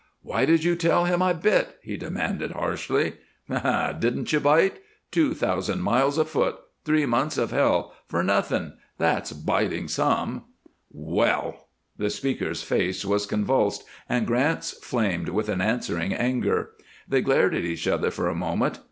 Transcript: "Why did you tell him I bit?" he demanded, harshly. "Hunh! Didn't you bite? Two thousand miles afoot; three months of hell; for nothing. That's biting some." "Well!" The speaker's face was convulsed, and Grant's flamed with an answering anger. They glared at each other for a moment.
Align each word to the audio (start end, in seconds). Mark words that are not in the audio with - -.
"Why 0.23 0.45
did 0.45 0.63
you 0.63 0.75
tell 0.75 1.05
him 1.05 1.21
I 1.21 1.31
bit?" 1.31 1.77
he 1.83 1.95
demanded, 1.95 2.53
harshly. 2.53 3.17
"Hunh! 3.47 3.99
Didn't 3.99 4.33
you 4.33 4.39
bite? 4.39 4.81
Two 5.11 5.35
thousand 5.35 5.81
miles 5.83 6.17
afoot; 6.17 6.55
three 6.83 7.05
months 7.05 7.37
of 7.37 7.51
hell; 7.51 7.93
for 8.07 8.23
nothing. 8.23 8.73
That's 8.97 9.31
biting 9.31 9.87
some." 9.87 10.45
"Well!" 10.91 11.67
The 11.99 12.09
speaker's 12.09 12.63
face 12.63 13.05
was 13.05 13.27
convulsed, 13.27 13.83
and 14.09 14.25
Grant's 14.25 14.71
flamed 14.83 15.29
with 15.29 15.49
an 15.49 15.61
answering 15.61 16.13
anger. 16.13 16.71
They 17.07 17.21
glared 17.21 17.53
at 17.53 17.63
each 17.63 17.87
other 17.87 18.09
for 18.09 18.27
a 18.27 18.33
moment. 18.33 18.79